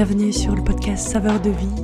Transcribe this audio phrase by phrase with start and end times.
[0.00, 1.82] Bienvenue sur le podcast Saveur de vie,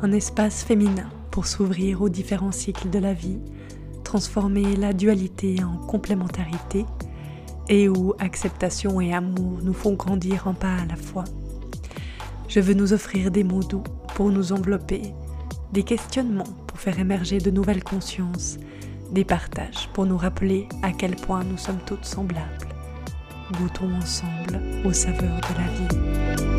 [0.00, 3.40] un espace féminin pour s'ouvrir aux différents cycles de la vie,
[4.04, 6.86] transformer la dualité en complémentarité
[7.68, 11.24] et où acceptation et amour nous font grandir en pas à la fois.
[12.46, 13.82] Je veux nous offrir des mots doux
[14.14, 15.02] pour nous envelopper,
[15.72, 18.58] des questionnements pour faire émerger de nouvelles consciences,
[19.10, 22.68] des partages pour nous rappeler à quel point nous sommes toutes semblables.
[23.58, 26.55] Goûtons ensemble aux saveurs de la vie.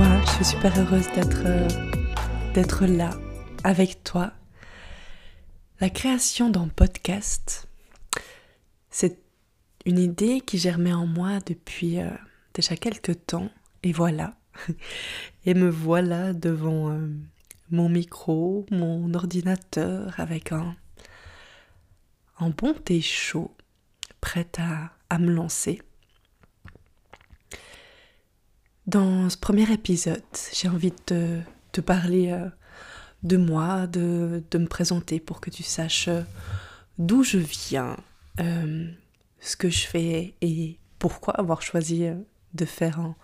[0.00, 1.44] Je suis super heureuse d'être
[2.54, 3.10] d'être là
[3.64, 4.32] avec toi.
[5.80, 7.68] La création d'un podcast,
[8.90, 9.18] c'est
[9.84, 12.10] une idée qui germait en moi depuis euh,
[12.54, 13.50] déjà quelques temps
[13.82, 14.34] et voilà.
[15.44, 17.08] Et me voilà devant euh,
[17.70, 20.76] mon micro, mon ordinateur avec un,
[22.40, 23.54] un bon thé chaud,
[24.20, 24.58] prête
[25.10, 25.80] à me lancer.
[28.88, 30.22] Dans ce premier épisode,
[30.54, 31.40] j'ai envie de
[31.72, 32.48] te parler euh,
[33.22, 36.22] de moi, de, me présenter pour que tu saches euh,
[36.96, 37.98] d'où je viens,
[38.40, 38.90] euh,
[39.40, 42.06] ce que je fais et pourquoi avoir choisi
[42.54, 43.14] de faire un,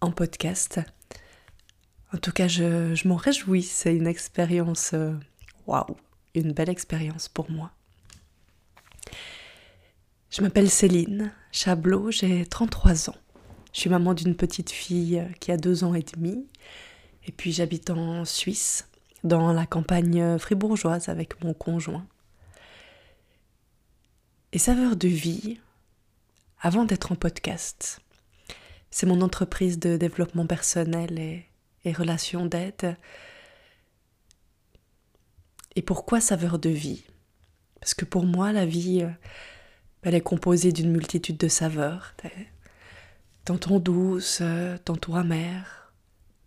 [0.00, 0.80] un podcast.
[2.14, 4.94] En tout cas, je, je m'en réjouis, c'est une expérience,
[5.66, 5.98] waouh,
[6.34, 7.72] une belle expérience pour moi.
[10.30, 13.16] Je m'appelle Céline Chablot, j'ai 33 ans.
[13.78, 16.48] Je suis maman d'une petite fille qui a deux ans et demi.
[17.28, 18.88] Et puis j'habite en Suisse,
[19.22, 22.04] dans la campagne fribourgeoise avec mon conjoint.
[24.50, 25.60] Et Saveur de vie,
[26.60, 28.00] avant d'être en podcast,
[28.90, 31.16] c'est mon entreprise de développement personnel
[31.84, 32.96] et, relations d'aide.
[35.76, 37.04] Et pourquoi Saveur de vie?
[37.78, 39.06] Parce que pour moi, la vie,
[40.02, 42.16] elle est composée d'une multitude de saveurs
[43.48, 44.42] tantôt douce,
[44.84, 45.94] tantôt amère.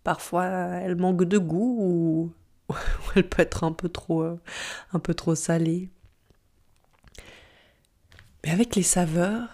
[0.04, 2.32] Parfois, elle manque de goût
[2.70, 2.74] ou,
[3.16, 5.90] elle peut être un peu trop, un peu trop salée.
[8.44, 9.48] Mais avec les saveurs,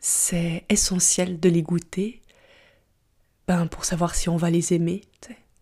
[0.00, 2.20] c'est essentiel de les goûter
[3.46, 5.02] ben, pour savoir si on va les aimer.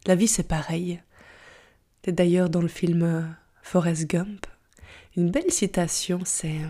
[0.07, 1.03] La vie, c'est pareil.
[2.07, 4.47] D'ailleurs, dans le film Forrest Gump,
[5.17, 6.61] une belle citation, c'est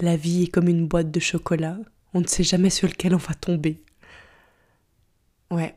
[0.00, 1.78] la vie est comme une boîte de chocolat,
[2.14, 3.82] on ne sait jamais sur lequel on va tomber.
[5.50, 5.76] Ouais,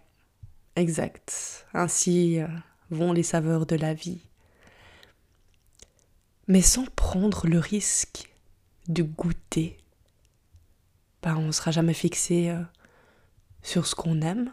[0.75, 1.65] exact.
[1.73, 2.47] Ainsi euh,
[2.89, 4.21] vont les saveurs de la vie.
[6.47, 8.29] Mais sans prendre le risque
[8.87, 9.77] de goûter,
[11.21, 12.61] ben, on ne sera jamais fixé euh,
[13.61, 14.51] sur ce qu'on aime.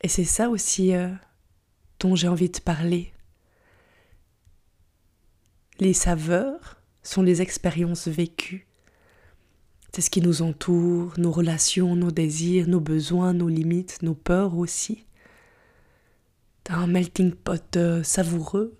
[0.00, 1.10] Et c'est ça aussi euh,
[2.00, 3.12] dont j'ai envie de parler
[5.82, 8.66] les saveurs sont les expériences vécues.
[9.92, 14.56] C'est ce qui nous entoure, nos relations, nos désirs, nos besoins, nos limites, nos peurs
[14.56, 15.04] aussi.
[16.64, 18.78] T'as un melting pot euh, savoureux,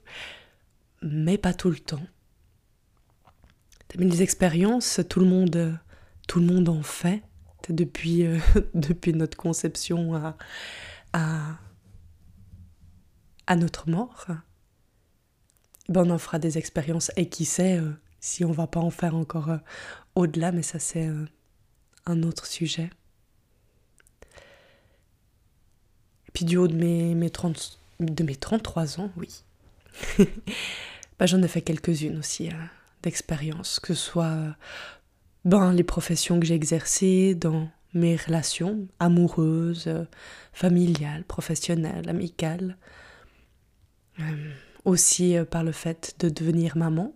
[1.03, 2.07] mais pas tout le temps.
[3.89, 5.79] T'as les expériences, tout le monde,
[6.29, 7.23] tout le monde en fait.
[7.69, 8.39] Depuis, euh,
[8.75, 10.15] depuis notre conception
[11.13, 11.59] à
[13.57, 14.27] notre mort
[15.93, 17.11] ben on en fera des expériences.
[17.17, 19.59] Et qui sait euh, si on va pas en faire encore euh,
[20.15, 21.27] au-delà, mais ça c'est euh,
[22.07, 22.91] un autre sujet.
[26.29, 29.45] Et puis du haut de mes, mes, 30, de mes 33 ans, oui,
[31.19, 32.49] ben, j'en ai fait quelques-unes aussi
[33.03, 34.57] d'expériences, que ce soit
[35.45, 39.91] ben, les professions que j'ai exercées, dans mes relations amoureuses,
[40.55, 42.79] familiales, professionnelles, amicales
[44.85, 47.15] aussi euh, par le fait de devenir maman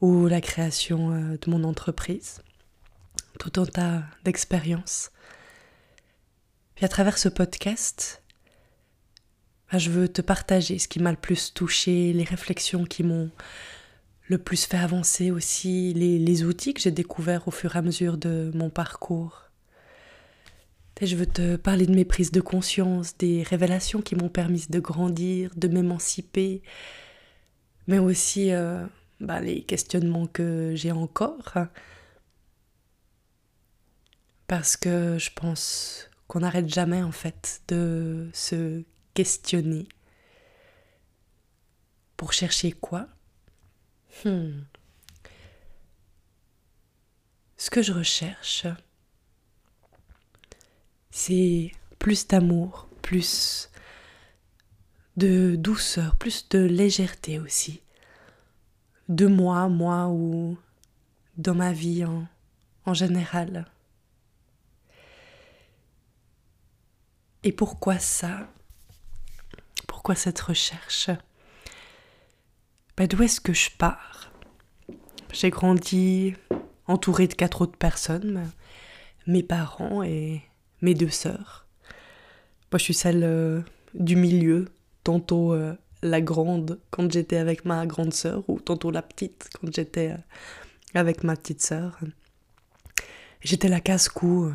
[0.00, 2.42] ou la création euh, de mon entreprise.
[3.38, 5.10] Tout un tas d'expériences.
[6.74, 8.22] Puis à travers ce podcast,
[9.70, 13.30] bah, je veux te partager ce qui m'a le plus touché, les réflexions qui m'ont
[14.28, 17.82] le plus fait avancer aussi, les, les outils que j'ai découverts au fur et à
[17.82, 19.41] mesure de mon parcours.
[21.00, 24.78] Je veux te parler de mes prises de conscience, des révélations qui m'ont permis de
[24.78, 26.62] grandir, de m'émanciper,
[27.88, 28.86] mais aussi euh,
[29.20, 31.54] bah, les questionnements que j'ai encore.
[34.46, 38.84] Parce que je pense qu'on n'arrête jamais en fait de se
[39.14, 39.88] questionner.
[42.16, 43.08] Pour chercher quoi
[44.24, 44.60] hmm.
[47.56, 48.66] Ce que je recherche,
[51.12, 53.70] c'est plus d'amour, plus
[55.16, 57.82] de douceur, plus de légèreté aussi.
[59.08, 60.56] De moi, moi ou
[61.36, 62.26] dans ma vie en,
[62.86, 63.66] en général.
[67.44, 68.48] Et pourquoi ça?
[69.86, 71.10] Pourquoi cette recherche?
[72.96, 74.32] Ben, D'où est-ce que je pars?
[75.32, 76.34] J'ai grandi
[76.86, 78.50] entourée de quatre autres personnes,
[79.26, 80.42] mes parents et
[80.82, 81.66] mes deux sœurs.
[82.70, 83.60] Moi, je suis celle euh,
[83.94, 84.68] du milieu,
[85.04, 89.72] tantôt euh, la grande quand j'étais avec ma grande sœur, ou tantôt la petite quand
[89.74, 90.16] j'étais euh,
[90.94, 91.98] avec ma petite sœur.
[93.40, 94.52] J'étais la casse-cou,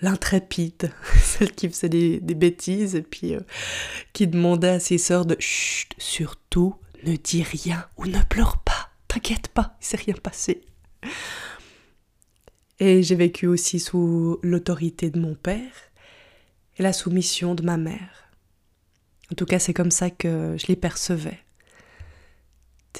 [0.00, 3.34] l'intrépide, celle qui faisait des, bêtises et puis
[4.12, 8.90] qui demandait à ses sœurs de chut, surtout ne dis rien ou ne pleure pas,
[9.06, 10.62] t'inquiète pas, il s'est rien passé.
[12.80, 15.72] Et j'ai vécu aussi sous l'autorité de mon père
[16.78, 18.30] et la soumission de ma mère.
[19.32, 21.38] En tout cas, c'est comme ça que je les percevais.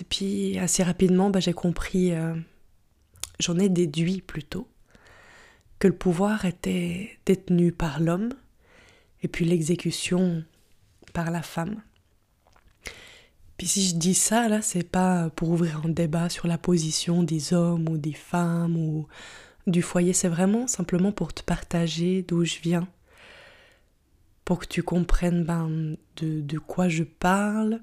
[0.00, 2.34] Et puis, assez rapidement, bah, j'ai compris, euh,
[3.40, 4.68] j'en ai déduit plutôt,
[5.78, 8.32] que le pouvoir était détenu par l'homme
[9.22, 10.44] et puis l'exécution
[11.12, 11.82] par la femme.
[13.56, 17.24] Puis si je dis ça, là, c'est pas pour ouvrir un débat sur la position
[17.24, 19.08] des hommes ou des femmes ou
[19.68, 22.88] du foyer, c'est vraiment simplement pour te partager d'où je viens,
[24.44, 27.80] pour que tu comprennes ben, de, quoi je parle,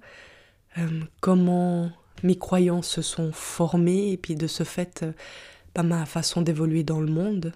[0.77, 1.91] euh, comment
[2.23, 5.05] mes croyances se sont formées, et puis de ce fait,
[5.75, 7.53] ben, ma façon d'évoluer dans le monde,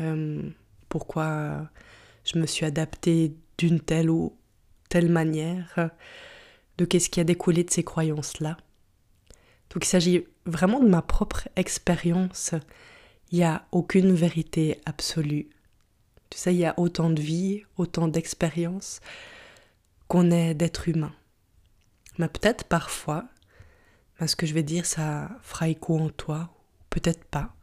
[0.00, 0.42] euh,
[0.88, 1.68] pourquoi
[2.24, 4.34] je me suis adaptée d'une telle ou
[4.88, 5.90] telle manière,
[6.78, 8.56] de qu'est-ce qui a découlé de ces croyances-là.
[9.70, 12.54] Donc il s'agit vraiment de ma propre expérience
[13.32, 15.48] il n'y a aucune vérité absolue.
[16.28, 19.00] Tu sais, il y a autant de vie, autant d'expériences
[20.06, 21.14] qu'on est d'êtres humains.
[22.18, 23.24] Mais peut-être parfois,
[24.24, 26.50] ce que je vais dire, ça fera écho en toi,
[26.90, 27.54] peut-être pas.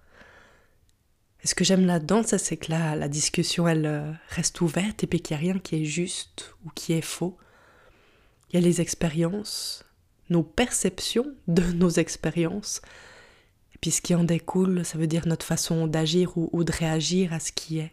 [1.43, 5.21] Et ce que j'aime là-dedans, c'est que la discussion, elle euh, reste ouverte et puis
[5.21, 7.37] qu'il n'y a rien qui est juste ou qui est faux.
[8.49, 9.85] Il y a les expériences,
[10.29, 12.81] nos perceptions de nos expériences,
[13.81, 17.39] puis ce qui en découle, ça veut dire notre façon d'agir ou, de réagir à
[17.39, 17.91] ce qui est.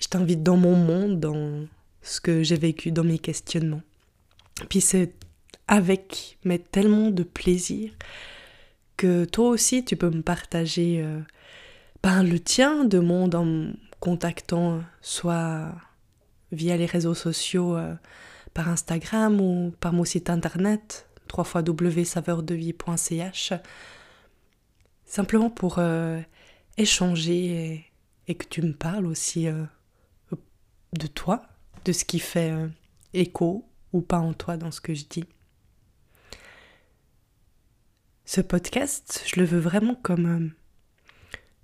[0.00, 1.66] je t'invite dans mon monde, dans
[2.02, 3.82] ce que j'ai vécu, dans mes questionnements.
[4.68, 5.14] Puis c'est
[5.68, 7.92] avec, mais tellement de plaisir,
[8.96, 11.20] que toi aussi tu peux me partager euh,
[12.02, 15.72] ben, le tien de monde en me contactant soit
[16.52, 17.94] via les réseaux sociaux, euh,
[18.54, 21.06] par Instagram ou par mon site internet
[21.36, 23.52] www.saveurdevie.ch,
[25.04, 26.20] simplement pour euh,
[26.76, 27.84] échanger
[28.28, 29.64] et, que tu me parles aussi euh,
[30.92, 31.42] de toi,
[31.84, 32.68] de ce qui fait euh,
[33.12, 35.24] écho ou pas en toi dans ce que je dis.
[38.24, 40.52] Ce podcast, je le veux vraiment comme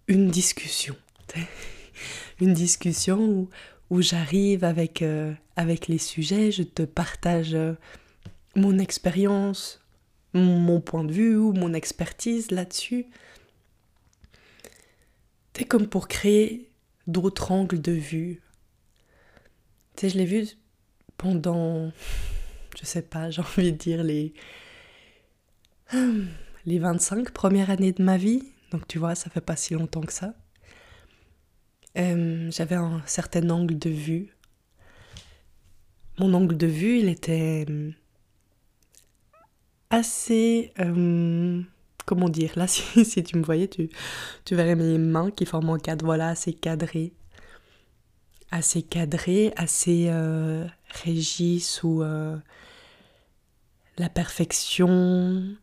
[0.09, 0.97] une discussion.
[2.41, 3.49] une discussion
[3.91, 5.05] où, j'arrive avec,
[5.55, 7.57] avec les sujets, je te partage
[8.57, 9.81] mon expérience,
[10.35, 13.07] mon point de vue ou mon expertise là-dessus.
[15.55, 16.71] C'est comme pour créer
[17.07, 18.43] d'autres angles de vue.
[19.97, 20.47] Tu sais, je l'ai vu
[21.17, 21.91] pendant,
[22.79, 24.35] je sais pas, j'ai envie de dire les,
[26.67, 28.43] les 25 premières années de ma vie.
[28.71, 30.35] Donc tu vois, ça fait pas si longtemps que ça.
[31.97, 34.37] Euh, j'avais un certain angle de vue.
[36.19, 37.65] Mon angle de vue, il était
[39.91, 40.73] assez...
[40.81, 41.63] Euh,
[42.05, 43.89] comment dire Là, si, tu me voyais, tu,
[44.51, 47.13] verrais mes mains qui forment un cadre, voilà, assez cadré.
[48.51, 50.65] Assez cadré, assez euh,
[51.03, 52.37] régi sous euh,
[53.99, 55.57] la perfection,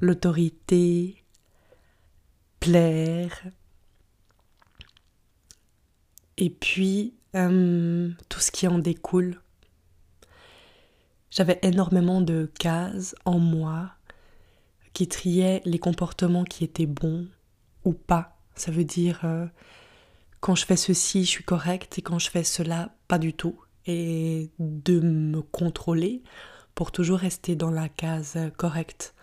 [0.00, 1.22] l'autorité,
[2.60, 3.44] plaire.
[6.38, 9.40] Et puis, tout ce qui en découle
[11.34, 13.90] j'avais énormément de cases en moi
[14.92, 17.26] qui triaient les comportements qui étaient bons
[17.84, 18.38] ou pas.
[18.54, 19.46] Ça veut dire euh,
[20.40, 23.58] quand je fais ceci, je suis correcte et quand je fais cela, pas du tout.
[23.86, 26.22] Et de me contrôler
[26.74, 29.14] pour toujours rester dans la case correcte.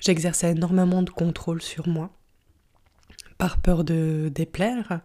[0.00, 2.10] J'exerçais énormément de contrôle sur moi,
[3.36, 5.00] par peur de déplaire,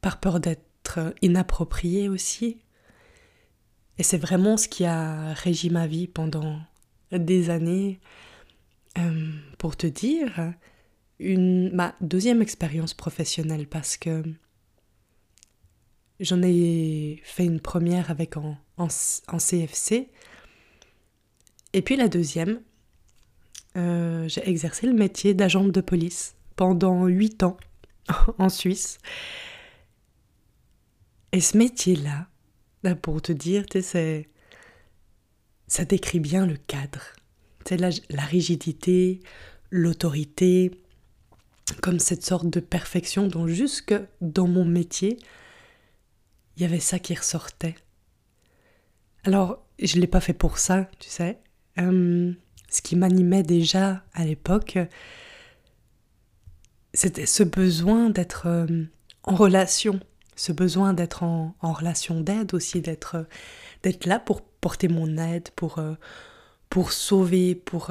[0.00, 2.58] par peur d'être inappropriée aussi,
[3.98, 6.60] et c'est vraiment ce qui a régi ma vie pendant
[7.12, 8.00] des années.
[8.98, 10.54] Euh, pour te dire,
[11.18, 14.22] une, ma deuxième expérience professionnelle, parce que
[16.20, 20.10] j'en ai fait une première avec en, en, CFC.
[21.72, 22.60] Et puis la deuxième,
[23.76, 27.56] euh, j'ai exercé le métier d'agent de police pendant huit ans
[28.38, 28.98] en Suisse.
[31.32, 32.26] Et ce métier-là,
[33.02, 34.28] pour te dire, c'est,
[35.66, 37.02] ça décrit bien le cadre.
[37.66, 39.20] C'est la, la rigidité,
[39.70, 40.70] l'autorité,
[41.82, 45.18] comme cette sorte de perfection dont jusque dans mon métier,
[46.56, 47.76] il y avait ça qui ressortait.
[49.24, 51.38] Alors, je ne l'ai pas fait pour ça, tu sais.
[51.78, 52.32] Euh,
[52.68, 54.78] ce qui m'animait déjà à l'époque,
[56.94, 58.84] c'était ce besoin d'être euh,
[59.22, 60.00] en relation,
[60.38, 63.26] ce besoin d'être en, relation d'aide aussi, d'être
[63.82, 65.94] d'être là pour porter mon aide, pour, euh,
[66.70, 67.90] pour sauver, pour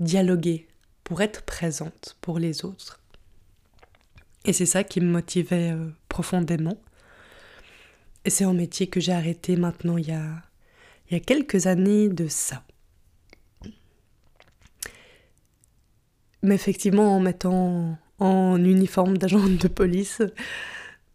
[0.00, 0.66] dialoguer,
[1.04, 3.00] pour être présente pour les autres.
[4.44, 5.74] Et c'est ça qui me motivait
[6.08, 6.78] profondément.
[8.24, 10.42] Et c'est un métier que j'ai arrêté maintenant il y a,
[11.08, 12.64] il y a quelques années de ça.
[16.42, 20.22] Mais effectivement, en mettant en uniforme d'agent de police,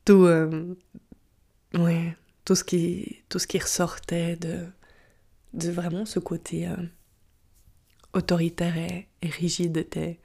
[0.05, 0.75] tout, euh,
[1.75, 4.65] ouais, tout, ce qui, tout ce qui ressortait de,
[5.53, 6.75] de vraiment ce côté euh,
[8.13, 10.19] autoritaire et, rigide était,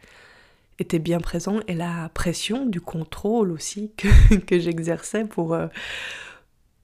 [0.79, 1.61] était bien présent.
[1.69, 5.69] Et la pression du contrôle aussi que, que j'exerçais pour, euh,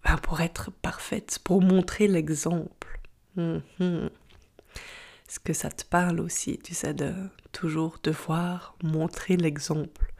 [0.04, 3.00] ben, pour être parfaite, pour montrer l'exemple.
[3.36, 4.10] Mhm.
[5.28, 7.12] Est-ce que ça te parle aussi, tu sais, de
[7.50, 10.12] toujours devoir montrer l'exemple,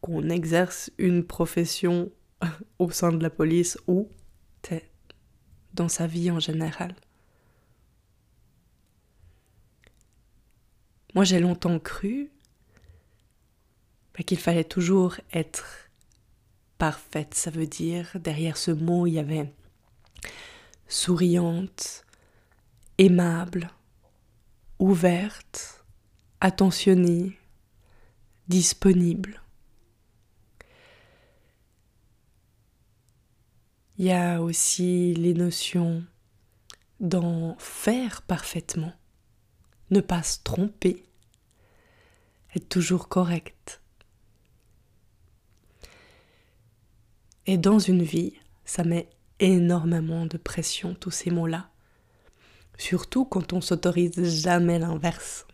[0.00, 2.10] qu'on exerce une profession
[2.78, 4.08] au sein de la police ou
[5.74, 6.94] dans sa vie en général.
[11.14, 12.30] Moi, j'ai longtemps cru
[14.14, 15.90] ben, qu'il fallait toujours être
[16.78, 17.34] parfaite.
[17.34, 19.52] Ça veut dire, derrière ce mot, il y avait
[20.88, 22.04] souriante,
[22.98, 23.70] aimable,
[24.78, 25.84] ouverte,
[26.40, 27.38] attentionnée,
[28.48, 29.40] disponible.
[34.00, 36.02] Il y a aussi les notions
[37.00, 38.94] d'en faire parfaitement,
[39.90, 41.04] ne pas se tromper,
[42.56, 43.82] être toujours correct.
[47.44, 48.32] Et dans une vie,
[48.64, 51.68] ça met énormément de pression, tous ces mots-là.
[52.78, 55.46] Surtout quand on s'autorise jamais l'inverse.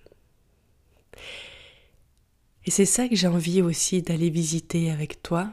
[2.64, 5.52] Et c'est ça que j'ai envie aussi d'aller visiter avec toi.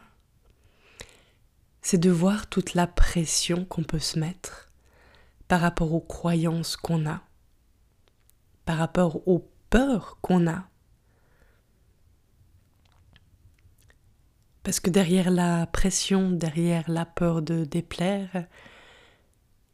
[1.84, 4.72] C'est de voir toute la pression qu'on peut se mettre
[5.48, 7.22] par rapport aux croyances qu'on a,
[8.66, 10.68] par rapport aux peurs qu'on a,
[14.64, 18.30] Parce que derrière la pression, derrière la peur de déplaire,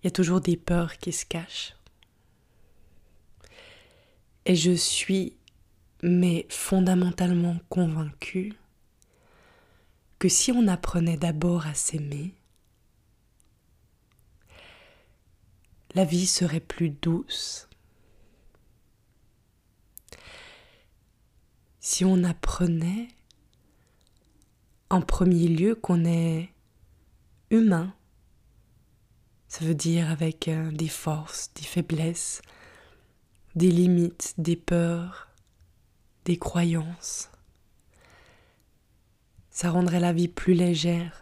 [0.01, 1.75] il y a toujours des peurs qui se cachent.
[4.45, 5.37] Et je suis,
[6.01, 8.55] mais fondamentalement convaincue,
[10.19, 12.35] que si on apprenait d'abord à s'aimer,
[15.95, 17.67] la vie serait plus douce.
[21.79, 23.07] Si on apprenait
[24.89, 26.49] en premier lieu qu'on est
[27.51, 27.93] humain.
[29.47, 32.41] Ça veut dire avec euh, des forces, des faiblesses,
[33.55, 35.29] des limites, des peurs,
[36.25, 37.29] des croyances.
[39.59, 41.21] Ça rendrait la vie plus légère.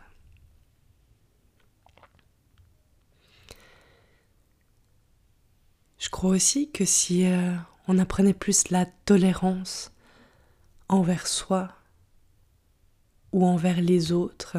[5.97, 7.55] Je crois aussi que si euh,
[7.87, 9.91] on apprenait plus la tolérance
[10.87, 11.69] envers soi,
[13.31, 14.57] ou envers les autres.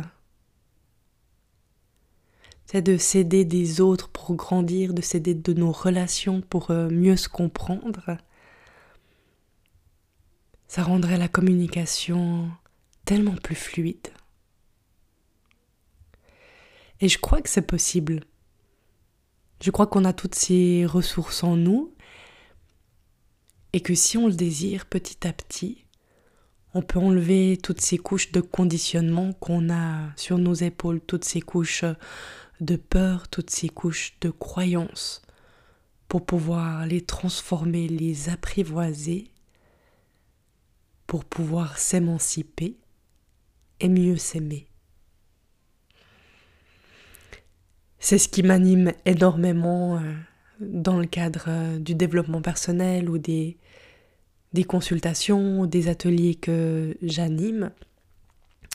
[2.66, 7.16] C'est de s'aider des autres pour grandir, de s'aider de nos relations pour euh, mieux
[7.16, 8.18] se comprendre.
[10.66, 12.50] Ça rendrait la communication
[13.08, 14.08] tellement plus fluide.
[17.00, 18.20] Et je crois que c'est possible.
[19.62, 21.94] Je crois qu'on a toutes ces ressources en nous
[23.72, 25.86] et que si on le désire petit à petit,
[26.74, 31.40] on peut enlever toutes ces couches de conditionnement qu'on a sur nos épaules, toutes ces
[31.40, 31.86] couches
[32.60, 35.22] de peur, toutes ces couches de croyances,
[36.08, 39.30] pour pouvoir les transformer, les apprivoiser,
[41.06, 42.76] pour pouvoir s'émanciper
[43.80, 44.68] et mieux s'aimer.
[47.98, 50.14] C'est ce qui m'anime énormément euh,
[50.60, 53.56] dans le cadre euh, du développement personnel ou des,
[54.52, 57.70] des consultations, des ateliers que j'anime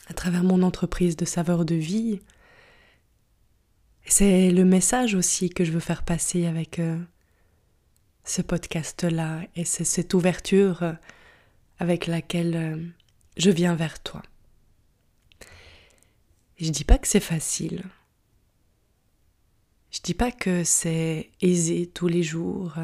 [0.08, 2.20] à travers mon entreprise de saveur de vie.
[4.04, 6.98] C'est le message aussi que je veux faire passer avec euh,
[8.24, 10.94] ce podcast-là et c'est cette ouverture
[11.78, 12.92] avec laquelle
[13.38, 14.22] je viens vers toi.
[16.56, 17.84] Je dis pas que c'est facile.
[19.90, 22.74] Je dis pas que c'est aisé tous les jours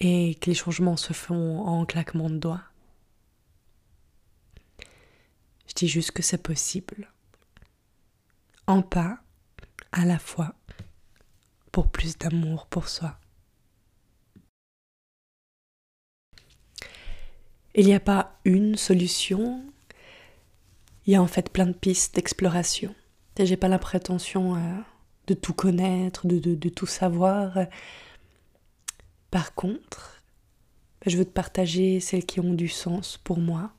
[0.00, 2.62] et que les changements se font en claquement de doigts.
[5.66, 7.10] Je dis juste que c'est possible.
[8.66, 9.18] En pas
[9.92, 10.54] à la fois
[11.72, 13.18] pour plus d'amour pour soi.
[17.74, 19.64] Il n'y a pas une solution,
[21.06, 22.94] il y a en fait plein de pistes d'exploration.
[23.36, 24.58] Et j'ai pas la prétention euh,
[25.26, 27.58] de tout connaître, de, de, tout savoir.
[29.30, 30.22] Par contre,
[31.06, 33.72] je veux te partager celles qui ont du sens pour moi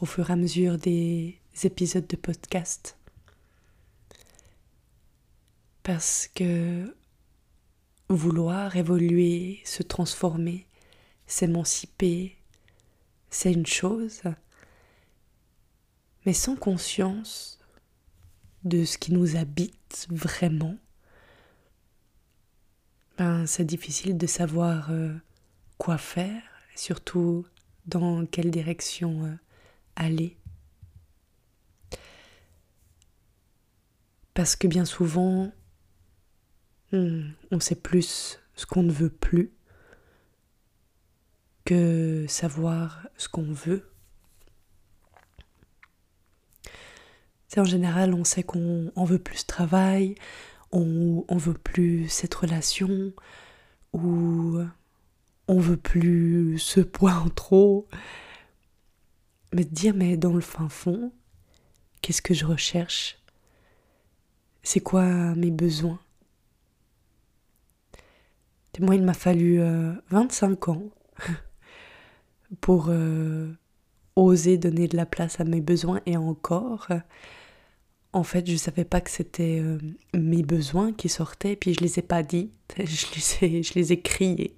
[0.00, 2.96] au fur et à mesure des épisodes de podcast
[5.82, 6.94] parce que
[8.08, 10.66] vouloir évoluer, se transformer,
[11.26, 12.36] s'émanciper,
[13.30, 14.22] c'est une chose,
[16.26, 17.58] mais sans conscience
[18.64, 20.76] de ce qui nous habite vraiment,
[23.18, 25.12] ben, c'est difficile de savoir euh,
[25.78, 26.42] quoi faire,
[26.74, 27.46] surtout
[27.86, 29.34] dans quelle direction euh,
[29.96, 30.36] aller.
[34.34, 35.52] Parce que bien souvent,
[36.92, 39.50] Hmm, on sait plus ce qu'on ne veut plus
[41.64, 43.90] que savoir ce qu'on veut.
[47.56, 50.14] En général, on sait qu'on veut plus de travail,
[50.70, 53.12] on, on veut plus cette relation,
[53.92, 54.58] ou
[55.48, 57.88] on veut plus ce poids en trop.
[59.52, 61.12] Mais dire, mais dans le fin fond,
[62.00, 63.18] qu'est-ce que je recherche?
[64.62, 65.98] C'est quoi mes besoins?
[68.80, 69.60] Moi, il m'a fallu
[70.10, 70.82] 25 euh, ans
[72.62, 73.52] pour euh,
[74.16, 76.88] oser donner de la place à mes besoins et encore.
[78.12, 79.78] En fait, je ne savais pas que c'était euh,
[80.14, 83.92] mes besoins qui sortaient, puis je les ai pas dit, je les ai, je les
[83.92, 84.56] ai criés,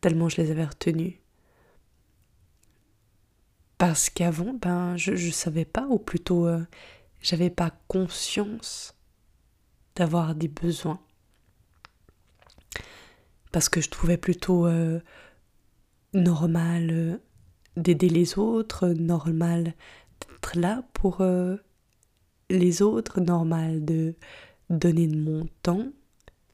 [0.00, 1.14] tellement je les avais retenus.
[3.78, 6.48] Parce qu'avant, ben, je ne savais pas, ou plutôt,
[7.20, 8.94] j'avais pas conscience
[9.94, 11.00] d'avoir des besoins
[13.56, 15.00] parce que je trouvais plutôt euh,
[16.12, 17.16] normal euh,
[17.78, 19.72] d'aider les autres, normal
[20.20, 21.56] d'être là pour euh,
[22.50, 24.14] les autres, normal de
[24.70, 25.86] donner de mon temps,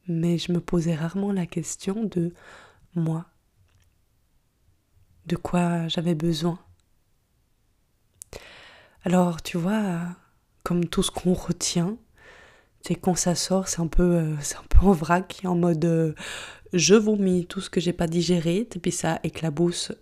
[0.09, 2.33] mais je me posais rarement la question de
[2.95, 3.27] moi,
[5.27, 6.59] de quoi j'avais besoin.
[9.05, 10.01] Alors, tu vois,
[10.63, 11.97] comme tout ce qu'on retient,
[12.83, 16.15] c'est quand ça sort, c'est un peu, c'est un peu en vrac, en mode
[16.73, 19.93] je vomis tout ce que j'ai pas digéré, et puis ça éclabousse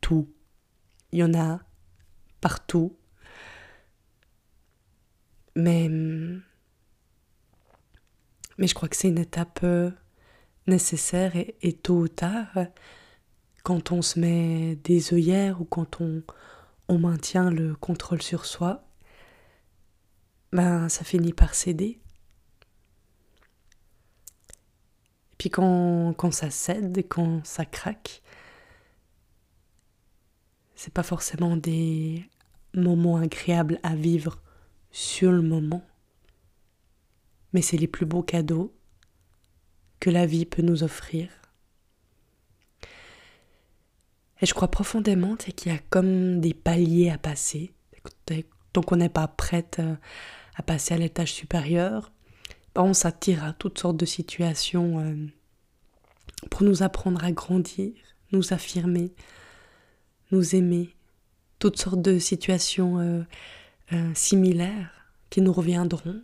[0.00, 0.28] tout.
[1.12, 1.60] Il y en a
[2.40, 2.96] partout.
[5.56, 5.88] Mais,
[8.58, 9.90] mais je crois que c'est une étape euh,
[10.66, 12.58] nécessaire et, et, tôt ou tard,
[13.62, 16.22] quand on se met des œillères ou quand on,
[16.88, 18.84] on maintient le contrôle sur soi,
[20.52, 22.00] ben ça finit par céder.
[25.38, 28.22] Puis quand, quand ça cède, quand ça craque,
[30.74, 32.28] c'est pas forcément des
[32.74, 34.40] moments agréables à vivre
[34.94, 35.84] sur le moment,
[37.52, 38.72] mais c'est les plus beaux cadeaux
[39.98, 41.30] que la vie peut nous offrir.
[44.40, 47.74] Et je crois profondément qu'il y a comme des paliers à passer.
[48.72, 49.96] Tant qu'on n'est pas prête euh,
[50.54, 52.12] à passer à l'étage supérieur,
[52.76, 55.26] on s'attire à toutes sortes de situations euh,
[56.50, 57.94] pour nous apprendre à grandir,
[58.30, 59.12] nous affirmer,
[60.30, 60.94] nous aimer,
[61.58, 63.24] toutes sortes de situations
[63.92, 64.90] euh, euh, similaires
[65.30, 66.22] qui nous reviendront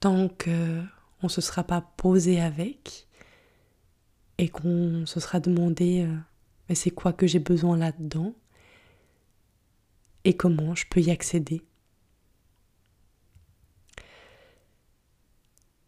[0.00, 0.86] tant qu'on
[1.22, 3.06] ne se sera pas posé avec
[4.38, 6.08] et qu'on se sera demandé
[6.68, 8.34] mais c'est quoi que j'ai besoin là-dedans
[10.24, 11.62] et comment je peux y accéder.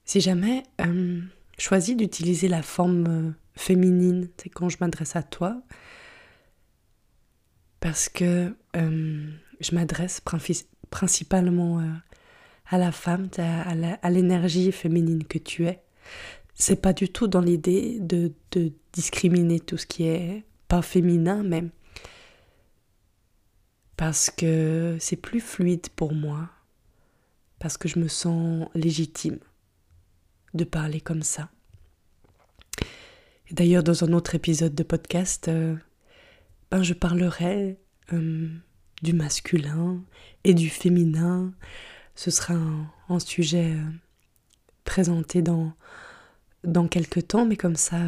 [0.05, 1.21] Si jamais euh,
[1.59, 5.63] choisis d'utiliser la forme euh, féminine, c'est quand je m'adresse à toi,
[7.81, 10.23] parce que euh, je m'adresse
[10.91, 11.85] principalement euh,
[12.67, 15.83] à la femme, à l'énergie féminine que tu es.
[16.55, 18.33] C'est pas du tout dans l'idée de,
[18.93, 21.71] discriminer tout ce qui est pas féminin même,
[23.97, 26.51] parce que c'est plus fluide pour moi
[27.61, 29.39] parce que je me sens légitime
[30.55, 31.51] de parler comme ça.
[33.53, 35.77] D'ailleurs, dans un autre épisode de podcast, euh,
[36.71, 37.79] ben, je parlerai
[38.13, 38.49] euh,
[39.03, 40.03] du masculin
[40.45, 41.53] et du féminin.
[42.15, 42.55] Ce sera
[43.09, 43.91] un, sujet euh,
[44.85, 45.73] présenté dans,
[46.65, 48.01] dans quelques temps, mais comme ça,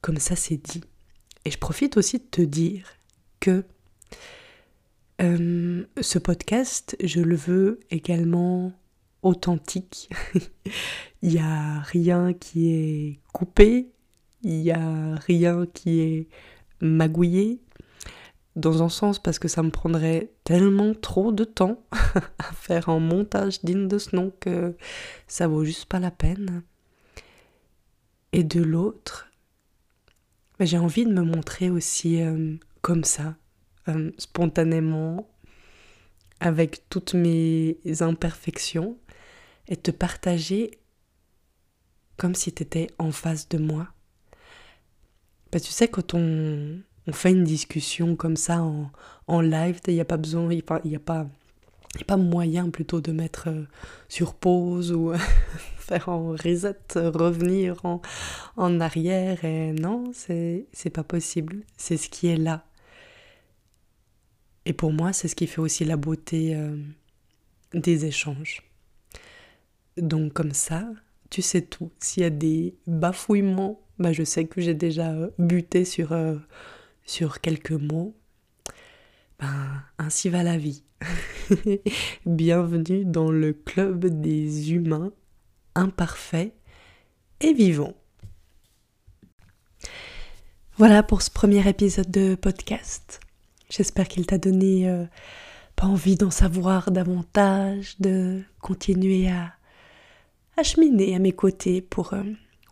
[0.00, 0.82] comme ça c'est dit.
[1.44, 2.86] Et je profite aussi de te dire
[3.40, 3.64] que
[6.00, 8.72] ce podcast, je le veux également
[9.22, 10.08] authentique.
[11.22, 13.90] Il n'y a rien qui est coupé,
[14.42, 16.28] il n'y a rien qui est
[16.80, 17.60] magouillé.
[18.56, 21.82] Dans un sens parce que ça me prendrait tellement trop de temps
[22.38, 24.76] à faire un montage digne de ce nom que
[25.28, 26.62] ça vaut juste pas la peine.
[28.32, 29.28] Et de l'autre,
[30.58, 33.36] j'ai envie de me montrer aussi euh, comme ça,
[33.88, 35.28] euh, spontanément,
[36.40, 38.96] avec toutes mes imperfections,
[39.68, 40.80] et te partager
[42.16, 43.88] comme si tu étais en face de moi.
[45.52, 46.80] Bah, tu sais, quand on,
[47.12, 48.62] fait une discussion comme ça
[49.26, 51.26] en, live, il n'y a pas besoin, il n'y a, pas,
[52.00, 53.64] a pas moyen plutôt de mettre euh,
[54.08, 55.12] sur pause ou
[55.78, 58.00] faire en reset, revenir en,
[58.56, 59.44] en arrière.
[59.44, 61.64] Et non, c'est pas possible.
[61.76, 62.64] C'est ce qui est là.
[64.66, 66.76] Et pour moi, c'est ce qui fait aussi la beauté euh,
[67.74, 68.62] des échanges.
[69.96, 70.88] Donc comme ça,
[71.30, 71.90] tu sais tout.
[71.98, 76.36] S'il y a des bafouillements, bah, je sais que j'ai déjà euh, buté sur, euh,
[77.04, 78.16] sur quelques mots.
[79.38, 80.82] Ben, ainsi va la vie.
[82.26, 85.12] Bienvenue dans le club des humains
[85.74, 86.54] imparfaits
[87.42, 87.94] et vivants.
[90.78, 93.20] Voilà pour ce premier épisode de podcast.
[93.68, 95.04] J'espère qu'il t'a donné euh,
[95.76, 99.52] pas envie d'en savoir davantage, de continuer à,
[100.56, 102.14] à cheminer à mes côtés pour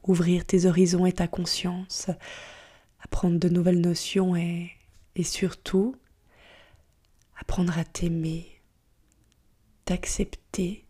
[0.08, 2.08] ouvrir tes horizons et ta conscience,
[3.00, 4.72] apprendre de nouvelles notions et,
[5.14, 5.94] et surtout
[7.36, 8.46] apprendre à t'aimer,
[9.84, 10.84] t'accepter,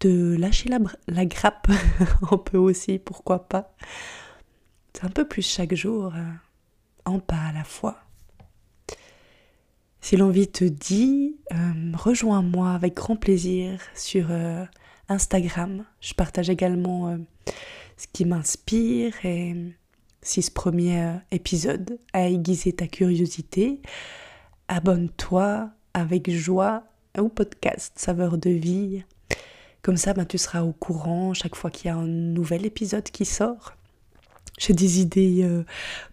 [0.00, 1.68] de lâcher la, la grappe
[2.30, 3.74] un peu aussi, pourquoi pas.
[4.92, 6.32] C'est un peu plus chaque jour, euh,
[7.04, 7.98] en pas à la fois.
[10.00, 14.64] Si l'envie te dit, euh, rejoins-moi avec grand plaisir sur euh,
[15.08, 15.84] Instagram.
[16.00, 17.18] Je partage également
[17.96, 19.54] ce qui m'inspire et
[20.22, 23.80] si ce premier épisode a aiguisé ta curiosité,
[24.68, 26.84] abonne-toi avec joie
[27.18, 29.04] au podcast Saveur de vie.
[29.82, 33.04] Comme ça, ben, tu seras au courant chaque fois qu'il y a un nouvel épisode
[33.04, 33.74] qui sort.
[34.58, 35.48] J'ai des idées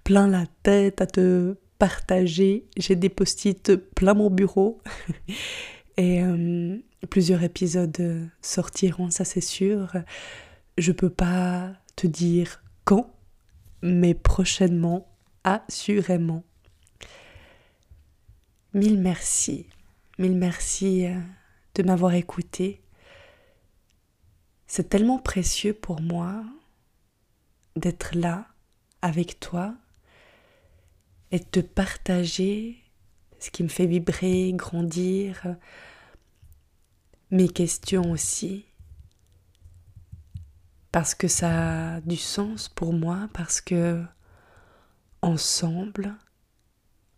[0.04, 2.66] plein la tête à te partager.
[2.78, 4.82] J'ai des post-it plein mon bureau.
[5.98, 6.78] Et euh,
[7.10, 9.94] plusieurs épisodes sortiront, ça c'est sûr.
[10.78, 13.16] Je peux pas te dire quand,
[13.82, 15.08] mais prochainement,
[15.44, 16.44] assurément.
[18.74, 19.68] Mille merci.
[20.18, 21.18] Mille merci euh,
[21.76, 22.82] de m'avoir écouté.
[24.68, 26.44] C'est tellement précieux pour moi
[27.78, 28.48] d'être là
[29.02, 29.76] avec toi
[31.32, 32.84] et de partager
[33.40, 35.56] ce qui me fait vibrer, grandir,
[37.32, 38.66] mes questions aussi,
[40.96, 44.02] parce que ça a du sens pour moi, parce que
[45.22, 46.16] ensemble,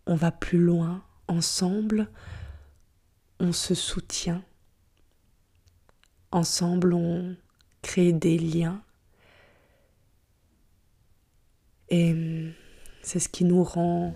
[0.08, 2.10] on va plus loin, ensemble,
[3.38, 4.42] on se soutient,
[6.32, 7.36] ensemble, on
[7.80, 8.82] crée des liens.
[11.88, 12.52] Et
[13.02, 14.12] c'est ce qui nous rend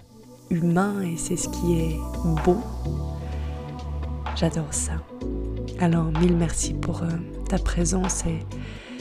[0.50, 1.98] humains et c'est ce qui est
[2.44, 2.60] beau.
[4.34, 4.94] J'adore ça.
[5.78, 7.16] Alors mille merci pour euh,
[7.48, 8.40] ta présence et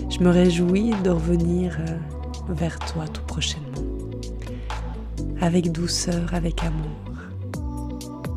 [0.09, 3.67] je me réjouis de revenir euh, vers toi tout prochainement.
[5.41, 6.91] Avec douceur, avec amour.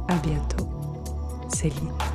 [0.08, 0.68] À bientôt.
[1.48, 2.13] Céline.